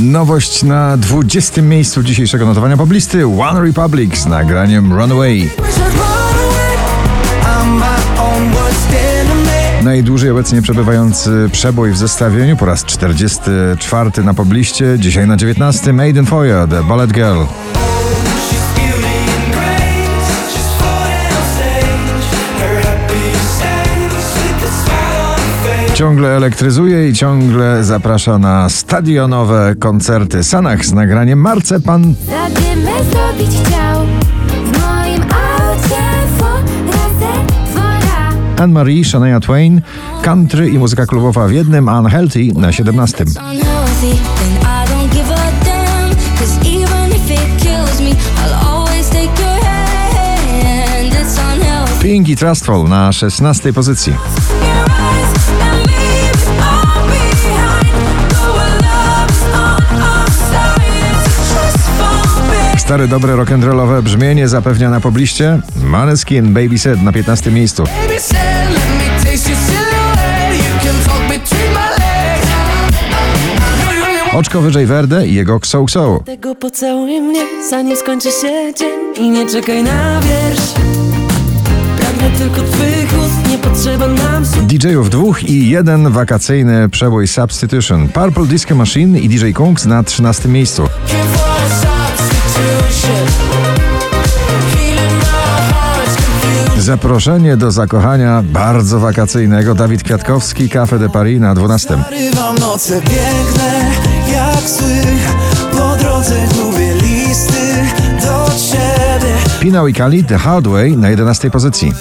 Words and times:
Nowość 0.00 0.62
na 0.62 0.96
20. 0.96 1.62
miejscu 1.62 2.02
dzisiejszego 2.02 2.46
notowania 2.46 2.76
poblisty 2.76 3.26
One 3.26 3.60
Republic 3.60 4.16
z 4.18 4.26
nagraniem 4.26 4.92
Runaway. 4.92 5.50
Najdłużej 9.82 10.30
obecnie 10.30 10.62
przebywający 10.62 11.48
przebój 11.52 11.90
w 11.90 11.96
zestawieniu 11.96 12.56
po 12.56 12.66
raz 12.66 12.84
44 12.84 14.10
na 14.24 14.34
pobliście, 14.34 14.96
dzisiaj 14.98 15.26
na 15.26 15.36
19 15.36 15.92
Maiden 15.92 16.26
Foyer, 16.26 16.68
The 16.68 16.82
Ballet 16.82 17.12
Girl. 17.12 17.42
Ciągle 25.98 26.36
elektryzuje 26.36 27.08
i 27.08 27.12
ciągle 27.12 27.84
zaprasza 27.84 28.38
na 28.38 28.68
stadionowe 28.68 29.74
koncerty. 29.78 30.44
Sanach 30.44 30.86
z 30.86 30.92
nagraniem 30.92 31.38
Marcepan. 31.38 32.14
Zadymy 32.26 32.90
zrobić 33.10 33.50
chciał 33.64 34.06
w 34.48 34.78
moim 34.78 35.22
aucie. 35.22 36.02
Anne-Marie, 38.58 39.04
Shania 39.04 39.40
Twain, 39.40 39.82
country 40.22 40.68
i 40.68 40.78
muzyka 40.78 41.06
klubowa 41.06 41.48
w 41.48 41.52
jednym, 41.52 41.88
Unhealthy 41.88 42.52
na 42.54 42.72
17. 42.72 43.24
Unhealthy, 43.24 44.18
then 44.36 44.56
I 44.62 44.88
don't 44.88 45.14
give 45.14 45.30
a 45.30 45.64
damn. 45.64 46.16
Cause 46.38 46.68
even 46.68 47.10
if 47.10 47.30
it 47.30 47.62
kills 47.62 48.00
me, 48.00 48.10
I'll 48.10 48.68
always 48.68 49.10
take 49.10 49.42
your 49.42 49.64
hand. 49.64 51.14
It's 51.14 51.54
unhealthy. 51.54 52.02
Pink 52.02 52.28
i 52.28 52.36
Trustful 52.36 52.88
na 52.88 53.12
16 53.12 53.72
pozycji. 53.72 54.12
Stare, 62.88 63.08
dobre 63.08 63.36
rock'n'rollowe 63.36 64.02
brzmienie 64.02 64.48
zapewnia 64.48 64.90
na 64.90 65.00
pobliście 65.00 65.60
Maneskin 65.82 66.54
Baby 66.54 66.78
Set 66.78 67.02
na 67.02 67.12
15 67.12 67.50
miejscu. 67.50 67.84
Oczko 74.32 74.60
wyżej 74.60 74.86
Verde 74.86 75.26
i 75.26 75.34
jego 75.34 75.60
So 75.64 75.88
So. 75.88 76.22
Tego 76.24 76.54
pocałuj 76.54 77.20
mnie, 77.20 77.40
zanim 77.70 77.96
skończy 77.96 78.28
się 78.30 78.74
dzień 78.78 79.26
I 79.26 79.30
nie 79.30 79.46
czekaj 79.46 79.82
na 79.82 80.20
wiersz 80.20 80.72
Pragnę 81.98 82.30
tylko 82.38 82.62
twych 82.72 83.18
ust, 83.18 83.50
nie 83.50 83.58
potrzeba 83.58 84.06
nam 84.06 84.44
DJ-ów 84.44 85.10
dwóch 85.10 85.44
i 85.44 85.68
jeden 85.68 86.10
wakacyjny 86.10 86.88
przebój 86.88 87.28
Substitution. 87.28 88.08
Purple 88.08 88.46
Disco 88.46 88.74
Machine 88.74 89.20
i 89.20 89.28
DJ 89.28 89.52
Kungs 89.52 89.86
na 89.86 90.02
13 90.02 90.48
miejscu. 90.48 90.88
Zaproszenie 96.88 97.56
do 97.56 97.70
zakochania 97.70 98.42
bardzo 98.42 99.00
wakacyjnego 99.00 99.74
Dawid 99.74 100.02
Kwiatkowski, 100.02 100.68
Café 100.68 100.98
de 100.98 101.08
Paris 101.08 101.40
na 101.40 101.54
12. 101.54 101.98
Rywam 102.10 102.58
noce 102.58 103.00
piękne 103.00 103.90
jak 104.32 104.70
sły 104.70 105.02
Po 105.72 105.96
drodze 105.96 106.34
gubię 106.54 106.94
listy 106.94 107.74
do 108.22 108.50
ciebie 108.58 109.34
Pinał 109.60 109.88
i 109.88 109.94
Kali 109.94 110.24
The 110.24 110.38
Hard 110.38 110.66
Way 110.66 110.96
na 110.96 111.10
11 111.10 111.50
pozycji. 111.50 111.92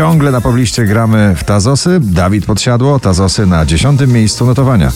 Ciągle 0.00 0.30
na 0.30 0.40
pobliście 0.40 0.84
gramy 0.84 1.34
w 1.36 1.44
Tazosy. 1.44 2.00
Dawid 2.00 2.46
Podsiadło, 2.46 2.98
Tazosy 2.98 3.46
na 3.46 3.66
10 3.66 4.00
miejscu 4.06 4.46
notowania. 4.46 4.92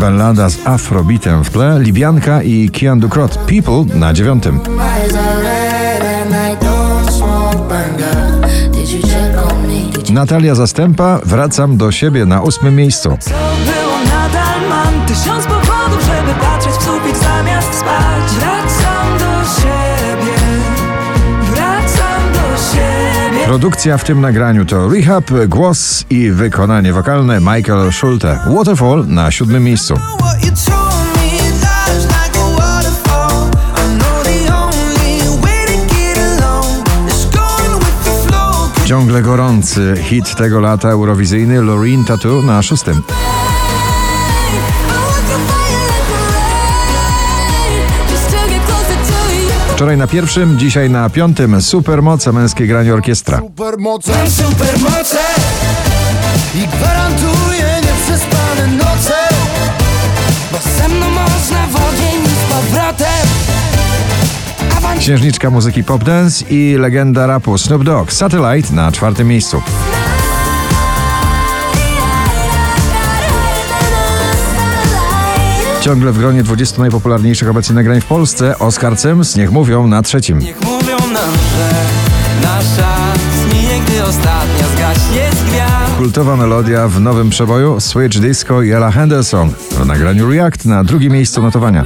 Ballada 0.00 0.48
z 0.48 0.66
afrobitem 0.66 1.44
w 1.44 1.50
tle, 1.50 1.80
Libianka 1.80 2.42
i 2.42 2.70
Kian 2.70 3.00
Dukrot 3.00 3.36
People 3.36 3.98
na 3.98 4.12
9. 4.12 4.44
Eyes 4.46 5.14
are 5.14 5.42
red 5.42 6.02
and 6.02 6.30
I 6.30 6.64
don't 6.64 7.12
smoke 7.12 7.68
banger. 7.68 8.48
Did 8.72 8.90
you 8.90 9.02
check 9.02 9.52
on 9.52 9.66
me? 9.68 9.92
Did 9.92 10.08
you 10.08 10.14
Natalia 10.14 10.54
Zastępa, 10.54 11.20
Wracam 11.24 11.76
do 11.76 11.92
siebie 11.92 12.26
na 12.26 12.42
8 12.42 12.76
miejscu. 12.76 13.16
Co 13.20 13.30
było 13.30 13.98
nadal 14.04 14.68
mam 14.68 15.06
Tysiąc 15.06 15.44
powodów, 15.44 16.04
żeby 16.06 16.40
patrzeć 16.40 16.72
w 16.72 16.82
sufit 16.82 17.16
zamiast 17.16 17.74
spać 17.74 18.51
Produkcja 23.52 23.98
w 23.98 24.04
tym 24.04 24.20
nagraniu 24.20 24.64
to 24.64 24.88
Rehab, 24.88 25.30
głos 25.48 26.04
i 26.10 26.30
wykonanie 26.30 26.92
wokalne 26.92 27.40
Michael 27.40 27.92
Schulte. 27.92 28.38
Waterfall 28.56 29.04
na 29.06 29.30
7 29.30 29.64
miejscu. 29.64 29.94
Ciągle 38.84 39.22
gorący 39.22 39.94
hit 40.02 40.36
tego 40.36 40.60
lata 40.60 40.88
eurowizyjny 40.88 41.62
Loreen 41.62 42.04
Tattoo 42.04 42.42
na 42.42 42.62
6. 42.62 42.84
Wczoraj 49.82 49.96
na 49.96 50.06
pierwszym, 50.06 50.58
dzisiaj 50.58 50.90
na 50.90 51.10
piątym. 51.10 51.62
Supermoce 51.62 52.32
męskie 52.32 52.66
granie 52.66 52.94
orkiestra. 52.94 53.38
Supermoce. 53.38 54.12
Supermoce. 54.30 55.18
I 56.54 56.68
gwarantuję 56.68 57.80
nieprzespane 57.82 58.66
noce. 58.66 59.14
Bo 60.52 60.58
ze 60.78 60.88
mną 60.88 61.10
można 61.10 61.66
w 61.66 61.76
ogień 61.76 62.22
z 62.26 62.52
powrotem. 62.52 63.28
Księżniczka 64.98 65.50
muzyki 65.50 65.84
pop 65.84 66.04
dance 66.04 66.44
i 66.50 66.76
legenda 66.78 67.26
rapu 67.26 67.58
Snoop 67.58 67.84
Dogg. 67.84 68.12
Satellite 68.12 68.74
na 68.74 68.92
czwartym 68.92 69.28
miejscu. 69.28 69.62
Ciągle 75.82 76.12
w 76.12 76.18
gronie 76.18 76.42
20 76.42 76.80
najpopularniejszych 76.80 77.48
obecnie 77.48 77.74
nagrań 77.74 78.00
w 78.00 78.04
Polsce 78.04 78.58
Oscar 78.58 78.96
Cems, 78.98 79.36
niech 79.36 79.52
mówią, 79.52 79.86
na 79.86 80.02
trzecim. 80.02 80.38
Niech 80.38 80.62
mówią 80.64 80.96
nam, 80.98 81.30
że 81.34 81.70
nasza 82.42 82.96
zmije, 83.42 83.80
gdy 83.80 84.02
ostatnia 84.02 84.66
zgaśnie 84.76 85.30
z 85.30 85.50
gwiazd. 85.50 85.96
Kultowa 85.98 86.36
melodia 86.36 86.88
w 86.88 87.00
nowym 87.00 87.30
przeboju 87.30 87.80
Switch 87.80 88.18
Disco 88.18 88.62
i 88.62 88.70
Ella 88.70 88.90
Henderson 88.90 89.50
w 89.70 89.86
nagraniu 89.86 90.30
React 90.30 90.64
na 90.64 90.84
drugim 90.84 91.12
miejscu 91.12 91.42
notowania. 91.42 91.84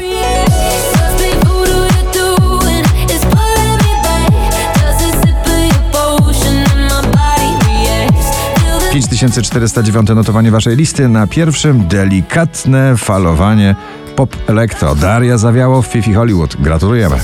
5409 9.16 10.08
notowanie 10.08 10.50
waszej 10.50 10.76
listy 10.76 11.08
na 11.08 11.26
pierwszym 11.26 11.88
delikatne 11.88 12.96
falowanie 12.96 13.74
pop 14.16 14.36
elektro. 14.46 14.94
Daria 14.94 15.38
Zawiało 15.38 15.82
w 15.82 15.86
Fifi 15.86 16.14
Hollywood. 16.14 16.56
Gratulujemy. 16.60 17.16